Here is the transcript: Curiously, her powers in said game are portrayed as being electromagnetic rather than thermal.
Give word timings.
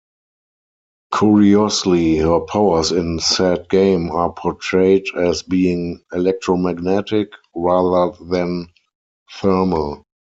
Curiously, 1.13 2.17
her 2.17 2.39
powers 2.39 2.91
in 2.91 3.19
said 3.19 3.69
game 3.69 4.09
are 4.09 4.33
portrayed 4.33 5.03
as 5.15 5.43
being 5.43 6.03
electromagnetic 6.11 7.29
rather 7.53 8.17
than 8.25 8.69
thermal. 9.31 10.03